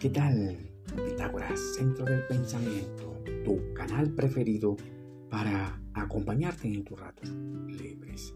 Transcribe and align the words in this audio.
¿qué 0.00 0.10
tal? 0.10 0.56
Pitágoras, 0.94 1.58
Centro 1.74 2.04
del 2.04 2.24
Pensamiento, 2.28 3.20
tu 3.44 3.74
canal 3.74 4.08
preferido 4.10 4.76
para 5.28 5.82
acompañarte 5.92 6.68
en 6.68 6.84
tus 6.84 7.00
ratos 7.00 7.28
libres. 7.66 8.32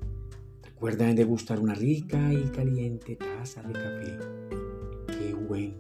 Recuerda 0.65 1.15
degustar 1.15 1.61
una 1.61 1.75
rica 1.75 2.33
y 2.33 2.43
caliente 2.51 3.15
taza 3.15 3.63
de 3.63 3.73
café. 3.75 4.19
¡Qué 5.07 5.35
buen 5.35 5.77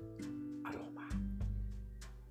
aroma! 0.62 1.08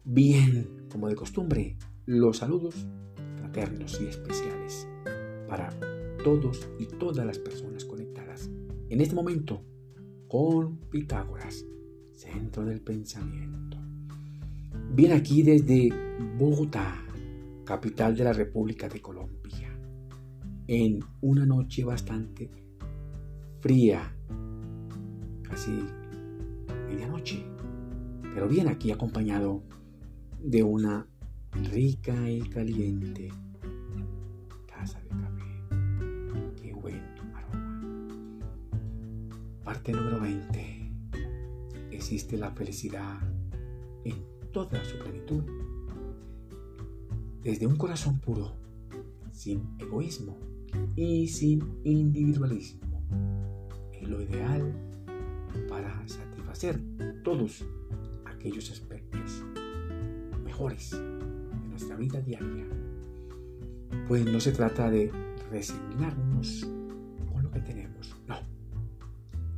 Bien, 0.06 0.88
como 0.90 1.10
de 1.10 1.16
costumbre, 1.16 1.76
los 2.06 2.38
saludos 2.38 2.88
fraternos 3.36 4.00
y 4.00 4.06
especiales 4.06 4.88
para 5.50 5.78
todos 6.24 6.70
y 6.80 6.86
todas 6.86 7.26
las 7.26 7.38
personas 7.38 7.84
conectadas 7.84 8.50
en 8.88 9.02
este 9.02 9.16
momento 9.16 9.62
con 10.30 10.78
Pitágoras 10.90 11.66
centro 12.22 12.64
del 12.66 12.82
pensamiento. 12.82 13.78
Bien 14.94 15.14
aquí 15.14 15.42
desde 15.42 15.90
Bogotá, 16.38 17.04
capital 17.66 18.16
de 18.16 18.24
la 18.24 18.34
República 18.34 18.88
de 18.88 19.02
Colombia, 19.02 19.76
en 20.68 21.00
una 21.22 21.48
noche 21.48 21.84
bastante 21.84 22.52
fría, 23.60 24.16
casi 25.42 25.72
medianoche, 26.88 27.44
pero 28.36 28.48
bien 28.48 28.68
aquí 28.68 28.92
acompañado 28.92 29.64
de 30.44 30.62
una 30.62 31.08
rica 31.72 32.30
y 32.30 32.42
caliente 32.42 33.30
taza 34.68 35.02
de 35.02 35.10
café. 35.10 36.62
Qué 36.62 36.74
buen 36.74 37.02
aroma. 37.34 38.50
Parte 39.64 39.92
número 39.92 40.20
20 40.20 40.81
existe 42.02 42.36
la 42.36 42.50
felicidad 42.50 43.20
en 44.04 44.26
toda 44.52 44.84
su 44.84 44.98
plenitud. 44.98 45.44
Desde 47.44 47.68
un 47.68 47.76
corazón 47.76 48.20
puro, 48.20 48.56
sin 49.32 49.62
egoísmo 49.78 50.36
y 50.96 51.28
sin 51.28 51.64
individualismo. 51.84 53.04
Es 53.94 54.10
lo 54.10 54.20
ideal 54.20 54.76
para 55.70 55.96
satisfacer 56.08 56.82
todos 57.24 57.64
aquellos 58.26 58.72
aspectos 58.72 59.44
mejores 60.44 60.90
de 60.90 61.68
nuestra 61.70 61.96
vida 61.98 62.20
diaria. 62.20 62.66
Pues 64.08 64.26
no 64.26 64.40
se 64.40 64.54
trata 64.54 64.90
de 64.90 65.12
resignarnos 65.52 66.68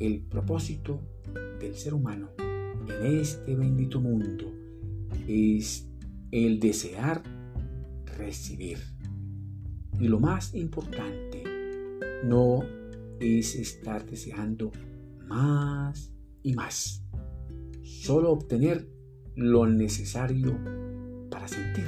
El 0.03 0.19
propósito 0.19 0.99
del 1.61 1.75
ser 1.75 1.93
humano 1.93 2.31
en 2.37 3.19
este 3.21 3.55
bendito 3.55 4.01
mundo 4.01 4.51
es 5.29 5.87
el 6.29 6.59
desear 6.59 7.23
recibir. 8.17 8.79
Y 9.97 10.09
lo 10.09 10.19
más 10.19 10.53
importante 10.55 11.41
no 12.25 12.65
es 13.21 13.55
estar 13.55 14.05
deseando 14.05 14.73
más 15.25 16.11
y 16.41 16.51
más. 16.51 17.05
Solo 17.81 18.33
obtener 18.33 18.85
lo 19.37 19.67
necesario 19.67 20.59
para 21.31 21.47
sentir 21.47 21.85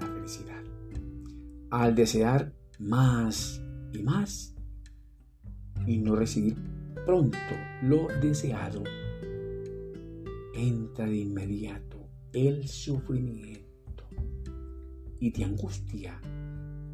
la 0.00 0.06
felicidad. 0.06 0.64
Al 1.68 1.94
desear 1.94 2.54
más 2.78 3.60
y 3.92 4.02
más 4.02 4.53
y 5.86 5.98
no 5.98 6.16
recibir 6.16 6.56
pronto 7.06 7.38
lo 7.82 8.08
deseado, 8.20 8.82
entra 10.54 11.06
de 11.06 11.16
inmediato 11.16 12.08
el 12.32 12.66
sufrimiento 12.66 14.04
y 15.20 15.30
te 15.30 15.44
angustia 15.44 16.20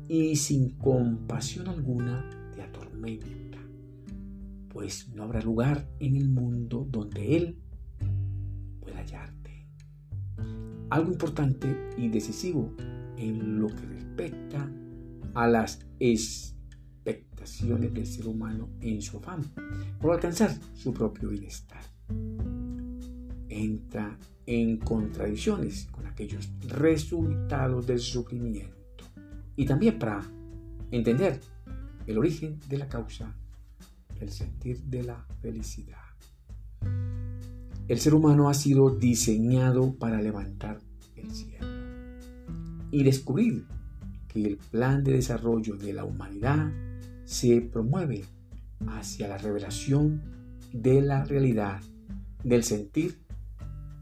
y 0.09 0.37
sin 0.37 0.71
compasión 0.71 1.69
alguna 1.69 2.29
te 2.53 2.63
atormenta, 2.63 3.59
pues 4.69 5.09
no 5.15 5.23
habrá 5.23 5.41
lugar 5.41 5.89
en 6.01 6.17
el 6.17 6.29
mundo 6.29 6.87
donde 6.91 7.37
Él 7.37 7.59
pueda 8.81 8.99
hallarte. 8.99 9.67
Algo 10.91 11.13
importante 11.13 11.91
y 11.97 12.09
decisivo 12.09 12.75
en 13.17 13.61
lo 13.61 13.69
que 13.69 13.87
respecta 13.87 14.69
a 15.35 15.47
las 15.47 15.87
expectaciones 17.11 17.93
del 17.93 18.07
ser 18.07 18.27
humano 18.27 18.69
en 18.81 19.01
su 19.03 19.19
afán 19.19 19.43
por 20.01 20.13
alcanzar 20.13 20.57
su 20.75 20.93
propio 20.93 21.29
bienestar. 21.29 21.83
Entra 23.49 24.19
en 24.47 24.79
contradicciones 24.79 25.87
con 25.91 26.07
aquellos 26.07 26.49
resultados 26.69 27.87
del 27.87 28.01
sufrimiento 28.01 29.05
y 29.57 29.65
también 29.65 29.99
para 29.99 30.23
entender 30.91 31.41
el 32.07 32.19
origen 32.19 32.59
de 32.69 32.79
la 32.79 32.89
causa, 32.89 33.35
el 34.21 34.31
sentir 34.31 34.83
de 34.83 35.05
la 35.05 35.27
felicidad. 35.41 35.99
El 37.89 37.99
ser 37.99 38.15
humano 38.15 38.49
ha 38.49 38.55
sido 38.55 38.91
diseñado 38.91 39.95
para 39.95 40.23
levantar 40.23 40.79
el 41.17 41.31
cielo 41.31 41.67
y 42.91 43.03
descubrir 43.03 43.67
que 44.29 44.45
el 44.45 44.57
plan 44.57 45.03
de 45.03 45.13
desarrollo 45.13 45.77
de 45.77 45.93
la 45.93 46.05
humanidad 46.05 46.71
se 47.31 47.61
promueve 47.61 48.25
hacia 48.89 49.29
la 49.29 49.39
revelación 49.39 50.21
de 50.73 51.01
la 51.01 51.25
realidad, 51.25 51.81
del 52.43 52.65
sentir 52.65 53.21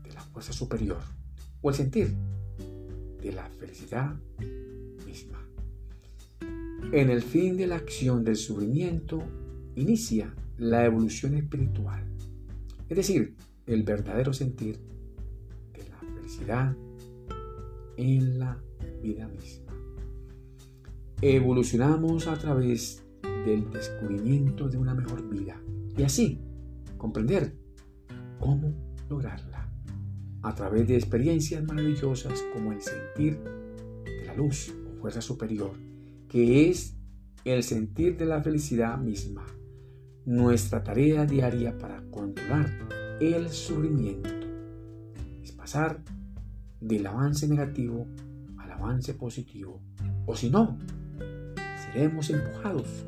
de 0.02 0.14
la 0.14 0.22
fuerza 0.22 0.54
superior 0.54 0.96
o 1.60 1.68
el 1.68 1.76
sentir 1.76 2.14
de 3.20 3.32
la 3.32 3.46
felicidad 3.50 4.14
misma. 5.06 5.46
En 6.90 7.10
el 7.10 7.20
fin 7.20 7.58
de 7.58 7.66
la 7.66 7.76
acción 7.76 8.24
del 8.24 8.36
sufrimiento 8.36 9.22
inicia 9.76 10.34
la 10.56 10.86
evolución 10.86 11.34
espiritual, 11.34 12.02
es 12.88 12.96
decir, 12.96 13.36
el 13.66 13.82
verdadero 13.82 14.32
sentir 14.32 14.78
de 15.74 15.86
la 15.86 15.98
felicidad 16.14 16.74
en 17.98 18.38
la 18.38 18.58
vida 19.02 19.28
misma. 19.28 19.74
Evolucionamos 21.20 22.26
a 22.26 22.38
través 22.38 23.04
del 23.44 23.70
descubrimiento 23.70 24.68
de 24.68 24.78
una 24.78 24.94
mejor 24.94 25.28
vida. 25.28 25.60
Y 25.96 26.02
así 26.02 26.40
comprender 26.96 27.54
cómo 28.38 28.74
lograrla. 29.08 29.68
A 30.42 30.54
través 30.54 30.86
de 30.86 30.96
experiencias 30.96 31.64
maravillosas 31.64 32.44
como 32.52 32.72
el 32.72 32.80
sentir 32.80 33.40
de 34.04 34.24
la 34.26 34.34
luz 34.34 34.74
o 34.88 35.00
fuerza 35.00 35.20
superior, 35.20 35.72
que 36.28 36.68
es 36.68 36.96
el 37.44 37.62
sentir 37.62 38.16
de 38.16 38.26
la 38.26 38.42
felicidad 38.42 38.98
misma, 38.98 39.46
nuestra 40.24 40.84
tarea 40.84 41.24
diaria 41.24 41.76
para 41.78 42.02
controlar 42.10 42.66
el 43.20 43.48
sufrimiento 43.48 44.30
es 45.42 45.52
pasar 45.52 46.02
del 46.80 47.06
avance 47.06 47.48
negativo 47.48 48.06
al 48.58 48.70
avance 48.70 49.14
positivo, 49.14 49.80
o 50.26 50.36
si 50.36 50.50
no, 50.50 50.78
seremos 51.76 52.30
empujados 52.30 53.06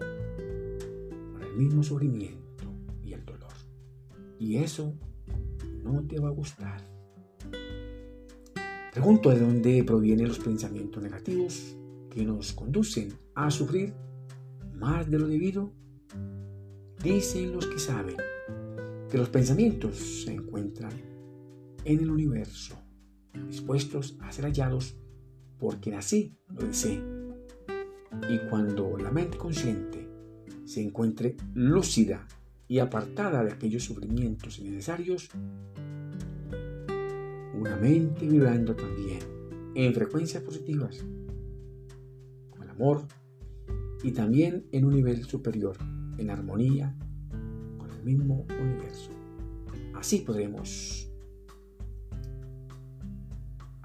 mismo 1.56 1.82
sufrimiento 1.82 2.64
y 3.02 3.12
el 3.12 3.24
dolor. 3.24 3.52
Y 4.38 4.56
eso 4.56 4.94
no 5.82 6.02
te 6.06 6.18
va 6.18 6.28
a 6.28 6.32
gustar. 6.32 6.80
Pregunto 8.92 9.30
de 9.30 9.40
dónde 9.40 9.84
provienen 9.84 10.28
los 10.28 10.38
pensamientos 10.38 11.02
negativos 11.02 11.76
que 12.10 12.24
nos 12.24 12.52
conducen 12.52 13.12
a 13.34 13.50
sufrir 13.50 13.94
más 14.74 15.08
de 15.10 15.18
lo 15.18 15.28
debido. 15.28 15.72
Dicen 17.02 17.52
los 17.52 17.66
que 17.66 17.78
saben 17.78 18.16
que 19.10 19.18
los 19.18 19.28
pensamientos 19.28 19.96
se 19.96 20.34
encuentran 20.34 20.92
en 21.84 21.98
el 22.00 22.10
universo, 22.10 22.76
dispuestos 23.48 24.16
a 24.20 24.32
ser 24.32 24.44
hallados 24.44 24.96
por 25.58 25.80
quien 25.80 25.96
así 25.96 26.36
lo 26.48 26.66
desee. 26.66 27.00
Y 28.28 28.38
cuando 28.48 28.96
la 28.98 29.10
mente 29.10 29.38
consciente 29.38 30.09
se 30.70 30.80
encuentre 30.80 31.36
lúcida 31.54 32.28
y 32.68 32.78
apartada 32.78 33.42
de 33.42 33.52
aquellos 33.52 33.82
sufrimientos 33.82 34.60
innecesarios, 34.60 35.28
una 37.58 37.74
mente 37.76 38.28
vibrando 38.28 38.76
también 38.76 39.18
en 39.74 39.92
frecuencias 39.92 40.44
positivas, 40.44 41.04
con 42.50 42.62
el 42.62 42.70
amor 42.70 43.02
y 44.04 44.12
también 44.12 44.64
en 44.70 44.84
un 44.84 44.94
nivel 44.94 45.24
superior, 45.24 45.76
en 46.18 46.30
armonía 46.30 46.96
con 47.76 47.90
el 47.90 48.04
mismo 48.04 48.46
universo. 48.60 49.10
Así 49.94 50.20
podremos 50.20 51.10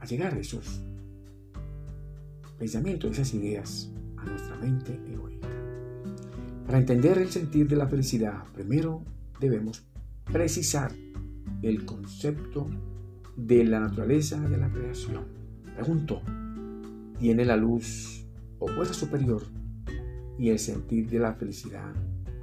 llegar 0.06 0.36
a 0.36 0.40
esos 0.40 0.84
pensamientos, 2.60 3.12
esas 3.12 3.34
ideas 3.34 3.92
a 4.18 4.26
nuestra 4.26 4.56
mente 4.58 5.00
egoísta. 5.12 5.35
Para 6.66 6.80
entender 6.80 7.20
el 7.20 7.30
sentir 7.30 7.68
de 7.68 7.76
la 7.76 7.88
felicidad, 7.88 8.44
primero 8.54 9.04
debemos 9.40 9.84
precisar 10.26 10.92
el 11.62 11.86
concepto 11.86 12.68
de 13.38 13.64
la 13.66 13.80
naturaleza 13.80 14.40
de 14.40 14.58
la 14.58 14.70
creación. 14.70 15.26
Pregunto, 15.76 16.22
¿tiene 17.20 17.46
la 17.46 17.56
luz 17.56 18.26
o 18.58 18.68
fuerza 18.68 18.96
superior 18.96 19.44
y 20.40 20.50
el 20.50 20.58
sentir 20.58 21.08
de 21.08 21.20
la 21.20 21.34
felicidad 21.36 21.94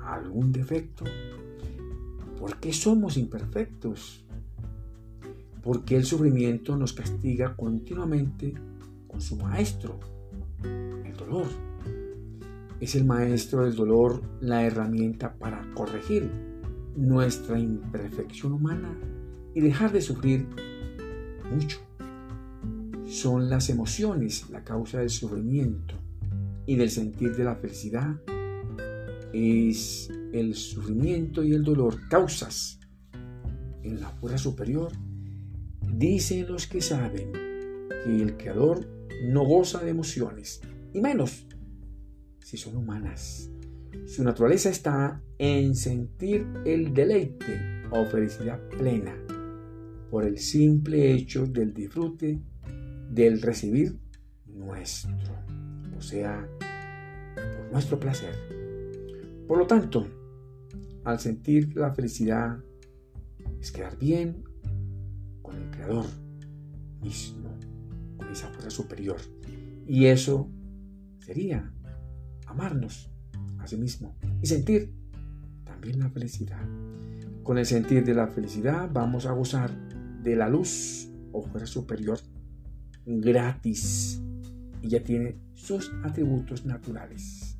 algún 0.04 0.52
defecto? 0.52 1.04
¿Por 2.38 2.60
qué 2.60 2.72
somos 2.72 3.16
imperfectos? 3.16 4.24
¿Por 5.64 5.84
qué 5.84 5.96
el 5.96 6.04
sufrimiento 6.04 6.76
nos 6.76 6.92
castiga 6.92 7.56
continuamente 7.56 8.54
con 9.08 9.20
su 9.20 9.36
maestro, 9.36 9.98
el 10.62 11.16
dolor? 11.16 11.71
Es 12.82 12.96
el 12.96 13.04
maestro 13.04 13.62
del 13.62 13.76
dolor 13.76 14.24
la 14.40 14.64
herramienta 14.64 15.38
para 15.38 15.72
corregir 15.72 16.28
nuestra 16.96 17.56
imperfección 17.56 18.54
humana 18.54 18.98
y 19.54 19.60
dejar 19.60 19.92
de 19.92 20.00
sufrir 20.00 20.48
mucho. 21.48 21.78
Son 23.06 23.48
las 23.48 23.70
emociones 23.70 24.50
la 24.50 24.64
causa 24.64 24.98
del 24.98 25.10
sufrimiento 25.10 25.94
y 26.66 26.74
del 26.74 26.90
sentir 26.90 27.36
de 27.36 27.44
la 27.44 27.54
felicidad. 27.54 28.16
Es 29.32 30.10
el 30.32 30.56
sufrimiento 30.56 31.44
y 31.44 31.54
el 31.54 31.62
dolor 31.62 32.08
causas 32.08 32.80
en 33.84 34.00
la 34.00 34.08
fuerza 34.08 34.38
superior. 34.38 34.90
Dicen 35.82 36.48
los 36.48 36.66
que 36.66 36.80
saben 36.80 37.30
que 37.30 38.22
el 38.22 38.36
Creador 38.36 38.84
no 39.28 39.44
goza 39.44 39.84
de 39.84 39.90
emociones, 39.90 40.60
y 40.92 41.00
menos 41.00 41.46
si 42.42 42.56
son 42.56 42.76
humanas. 42.76 43.50
Su 44.06 44.24
naturaleza 44.24 44.70
está 44.70 45.22
en 45.38 45.74
sentir 45.74 46.46
el 46.64 46.92
deleite 46.94 47.82
o 47.90 48.04
felicidad 48.06 48.60
plena 48.68 49.14
por 50.10 50.24
el 50.24 50.38
simple 50.38 51.12
hecho 51.12 51.46
del 51.46 51.72
disfrute 51.72 52.40
del 53.10 53.40
recibir 53.40 53.98
nuestro, 54.46 55.12
o 55.96 56.00
sea, 56.00 56.48
por 57.34 57.72
nuestro 57.72 57.98
placer. 57.98 58.34
Por 59.46 59.58
lo 59.58 59.66
tanto, 59.66 60.06
al 61.04 61.18
sentir 61.18 61.76
la 61.76 61.92
felicidad 61.94 62.58
es 63.60 63.72
quedar 63.72 63.98
bien 63.98 64.44
con 65.42 65.56
el 65.56 65.70
Creador 65.70 66.06
mismo, 67.02 67.58
con 68.16 68.28
esa 68.30 68.48
fuerza 68.48 68.70
superior. 68.70 69.16
Y 69.86 70.06
eso 70.06 70.48
sería 71.18 71.72
amarnos 72.52 73.10
a 73.58 73.66
sí 73.66 73.76
mismo 73.76 74.14
y 74.40 74.46
sentir 74.46 74.92
también 75.64 75.98
la 75.98 76.10
felicidad. 76.10 76.62
Con 77.42 77.58
el 77.58 77.66
sentir 77.66 78.04
de 78.04 78.14
la 78.14 78.28
felicidad 78.28 78.88
vamos 78.92 79.26
a 79.26 79.32
gozar 79.32 79.70
de 80.22 80.36
la 80.36 80.48
luz 80.48 81.08
o 81.32 81.42
fuerza 81.42 81.66
superior 81.66 82.18
gratis 83.04 84.20
y 84.80 84.88
ya 84.88 85.02
tiene 85.02 85.36
sus 85.54 85.92
atributos 86.04 86.64
naturales, 86.64 87.58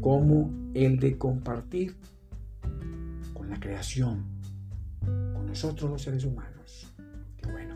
como 0.00 0.50
el 0.74 0.98
de 0.98 1.16
compartir 1.18 1.96
con 3.32 3.48
la 3.48 3.58
creación, 3.58 4.24
con 5.00 5.46
nosotros 5.46 5.90
los 5.90 6.02
seres 6.02 6.24
humanos. 6.24 6.92
Qué 7.36 7.50
bueno. 7.50 7.74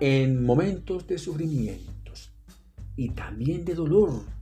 En 0.00 0.44
momentos 0.44 1.06
de 1.06 1.18
sufrimientos 1.18 2.32
y 2.96 3.10
también 3.10 3.64
de 3.64 3.74
dolor, 3.74 4.37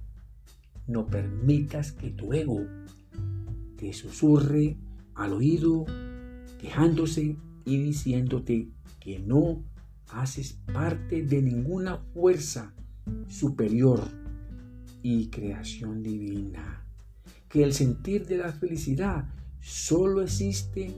no 0.86 1.06
permitas 1.06 1.92
que 1.92 2.10
tu 2.10 2.32
ego 2.32 2.66
te 3.76 3.92
susurre 3.92 4.76
al 5.14 5.32
oído, 5.32 5.84
quejándose 6.58 7.36
y 7.64 7.78
diciéndote 7.78 8.68
que 9.00 9.18
no 9.18 9.62
haces 10.08 10.58
parte 10.72 11.22
de 11.22 11.42
ninguna 11.42 11.98
fuerza 12.14 12.72
superior 13.28 14.02
y 15.02 15.28
creación 15.28 16.02
divina. 16.02 16.84
Que 17.48 17.62
el 17.62 17.72
sentir 17.72 18.26
de 18.26 18.38
la 18.38 18.52
felicidad 18.52 19.28
solo 19.60 20.22
existe 20.22 20.92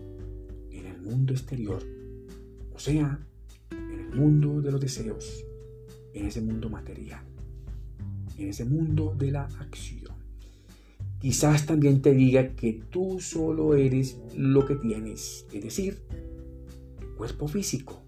en 0.71 0.87
el 0.87 1.01
mundo 1.01 1.33
exterior, 1.33 1.83
o 2.73 2.79
sea, 2.79 3.19
en 3.71 4.01
el 4.01 4.15
mundo 4.15 4.61
de 4.61 4.73
los 4.73 4.81
deseos, 4.81 5.45
en 6.15 6.27
ese 6.27 6.41
mundo 6.41 6.69
material 6.69 7.28
en 8.39 8.49
ese 8.49 8.65
mundo 8.65 9.15
de 9.17 9.33
la 9.33 9.45
acción. 9.45 10.17
Quizás 11.21 11.67
también 11.67 12.01
te 12.01 12.15
diga 12.15 12.55
que 12.55 12.81
tú 12.91 13.19
solo 13.21 13.75
eres 13.75 14.21
lo 14.37 14.65
que 14.65 14.77
tienes, 14.77 15.47
es 15.53 15.63
decir, 15.63 16.03
cuerpo 17.17 17.49
físico. 17.49 18.05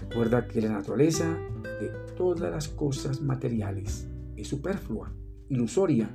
Recuerda 0.00 0.48
que 0.48 0.60
la 0.60 0.70
naturaleza 0.70 1.38
de 1.80 1.90
todas 2.16 2.50
las 2.50 2.68
cosas 2.68 3.20
materiales 3.22 4.08
es 4.36 4.48
superflua, 4.48 5.12
ilusoria, 5.48 6.10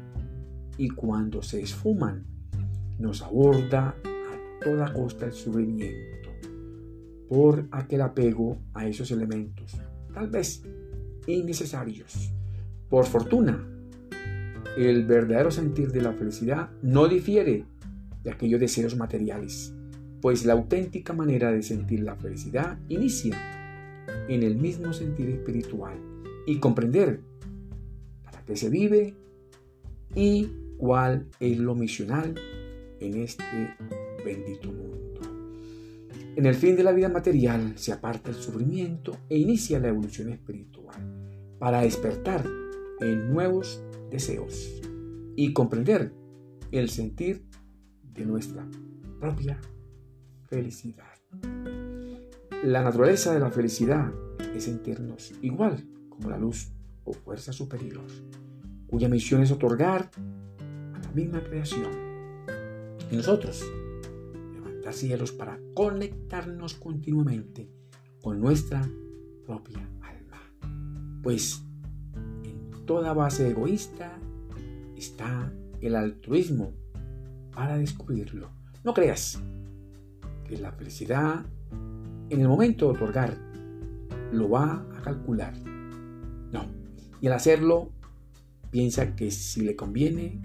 y 0.78 0.90
cuando 0.90 1.42
se 1.42 1.62
esfuman, 1.62 2.26
nos 3.00 3.22
aborda 3.22 3.90
a 3.90 4.64
toda 4.64 4.92
costa 4.92 5.28
el 5.28 5.34
sufrimiento 5.34 6.30
por 7.30 7.68
aquel 7.72 8.02
apego 8.02 8.58
a 8.74 8.86
esos 8.86 9.12
elementos, 9.12 9.78
tal 10.14 10.30
vez 10.30 10.64
innecesarios. 11.26 12.34
Por 12.94 13.08
fortuna, 13.08 13.68
el 14.78 15.08
verdadero 15.08 15.50
sentir 15.50 15.92
de 15.92 16.04
la 16.04 16.14
felicidad 16.14 16.70
no 16.84 17.08
difiere 17.08 17.66
de 18.24 18.30
aquellos 18.30 18.60
deseos 18.60 18.96
materiales, 18.96 19.74
pues 20.22 20.46
la 20.46 20.54
auténtica 20.54 21.12
manera 21.12 21.52
de 21.52 21.64
sentir 21.64 22.02
la 22.02 22.16
felicidad 22.16 22.78
inicia 22.90 23.36
en 24.30 24.44
el 24.44 24.58
mismo 24.58 24.94
sentir 24.94 25.28
espiritual 25.30 25.98
y 26.46 26.60
comprender 26.60 27.22
para 28.26 28.46
qué 28.46 28.56
se 28.56 28.70
vive 28.70 29.16
y 30.14 30.52
cuál 30.78 31.26
es 31.40 31.58
lo 31.58 31.74
misional 31.74 32.36
en 33.00 33.22
este 33.24 33.76
bendito 34.24 34.72
mundo. 34.72 35.20
En 36.36 36.46
el 36.46 36.54
fin 36.54 36.76
de 36.76 36.84
la 36.84 36.92
vida 36.92 37.10
material 37.10 37.74
se 37.76 37.92
aparta 37.92 38.30
el 38.30 38.36
sufrimiento 38.36 39.18
e 39.30 39.40
inicia 39.40 39.80
la 39.80 39.88
evolución 39.88 40.30
espiritual 40.30 41.02
para 41.58 41.82
despertar 41.82 42.46
en 43.04 43.34
nuevos 43.34 43.84
deseos 44.10 44.82
y 45.36 45.54
comprender 45.54 46.14
el 46.72 46.90
sentir 46.90 47.46
de 48.04 48.26
nuestra 48.26 48.68
propia 49.20 49.60
felicidad. 50.46 51.14
La 52.64 52.82
naturaleza 52.82 53.34
de 53.34 53.40
la 53.40 53.52
felicidad 53.52 54.14
es 54.56 54.66
sentirnos 54.66 55.34
igual 55.42 55.86
como 56.10 56.30
la 56.30 56.38
luz 56.38 56.72
o 57.04 57.14
fuerza 57.14 57.52
superior, 57.52 58.06
cuya 58.88 59.10
misión 59.10 59.42
es 59.42 59.52
otorgar 59.52 60.10
a 60.94 61.00
la 61.00 61.12
misma 61.12 61.44
creación 61.44 61.92
y 63.12 63.16
nosotros 63.16 63.66
levantar 64.54 64.94
cielos 64.94 65.32
para 65.32 65.60
conectarnos 65.74 66.76
continuamente 66.76 67.70
con 68.22 68.40
nuestra 68.40 68.82
propia 69.46 69.80
alma. 70.02 70.42
Pues 71.22 71.63
toda 72.86 73.14
base 73.14 73.50
egoísta 73.50 74.18
está 74.98 75.52
el 75.82 75.96
altruismo 75.96 76.74
para 77.54 77.78
descubrirlo. 77.78 78.50
No 78.84 78.94
creas 78.94 79.42
que 80.48 80.58
la 80.58 80.72
felicidad 80.72 81.46
en 82.30 82.42
el 82.42 82.48
momento 82.48 82.88
de 82.88 82.92
otorgar 82.94 83.38
lo 84.32 84.50
va 84.50 84.86
a 84.98 85.02
calcular. 85.02 85.54
No. 86.52 86.66
Y 87.22 87.28
al 87.28 87.34
hacerlo, 87.34 87.92
piensa 88.72 89.16
que 89.16 89.32
si 89.32 89.62
le 89.62 89.76
conviene 89.76 90.42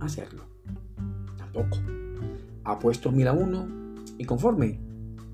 hacerlo. 0.00 0.44
Tampoco. 1.36 1.78
Ha 2.64 2.78
puesto 2.78 3.10
mil 3.10 3.28
a 3.28 3.32
uno 3.32 3.66
y 4.18 4.24
conforme 4.24 4.80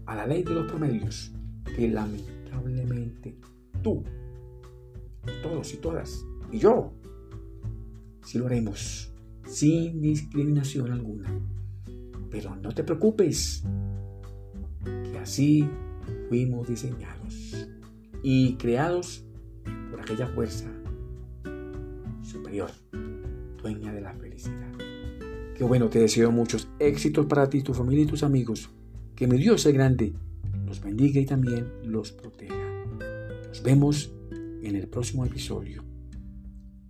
a 0.07 0.15
la 0.15 0.27
ley 0.27 0.43
de 0.43 0.55
los 0.55 0.67
promedios 0.67 1.33
que 1.77 1.89
lamentablemente 1.89 3.39
tú 3.83 4.05
todos 5.43 5.73
y 5.75 5.77
todas, 5.79 6.25
y 6.51 6.59
yo, 6.59 6.93
si 8.23 8.39
lo 8.39 8.47
haremos 8.47 9.15
sin 9.47 10.01
discriminación 10.01 10.91
alguna. 10.93 11.41
Pero 12.31 12.57
no 12.57 12.73
te 12.73 12.83
preocupes, 12.83 13.63
que 14.85 15.19
así 15.19 15.69
fuimos 16.29 16.69
diseñados 16.69 17.69
y 18.23 18.55
creados 18.55 19.25
por 19.91 20.01
aquella 20.01 20.27
fuerza 20.29 20.71
superior, 22.23 22.71
dueña 23.63 23.93
de 23.93 24.01
la 24.01 24.15
felicidad. 24.15 24.73
Qué 25.57 25.63
bueno, 25.63 25.89
te 25.89 26.01
deseo 26.01 26.33
muchos 26.33 26.69
éxitos 26.81 27.27
para 27.27 27.49
ti, 27.49 27.63
tu 27.63 27.75
familia 27.75 28.03
y 28.03 28.07
tus 28.07 28.25
amigos. 28.25 28.71
Que 29.15 29.29
mi 29.29 29.39
Dios 29.39 29.63
sea 29.63 29.73
grande, 29.73 30.13
los 30.67 30.81
bendiga 30.81 31.21
y 31.21 31.27
también 31.27 31.71
los 31.85 32.11
proteja. 32.11 32.55
Nos 33.47 33.63
vemos 33.63 34.13
en 34.65 34.77
el 34.77 34.89
próximo 34.89 35.25
episodio. 35.25 35.85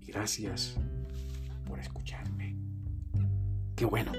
Gracias 0.07 0.77
por 1.67 1.81
escucharme. 1.81 2.57
Qué 3.75 3.85
bueno. 3.85 4.13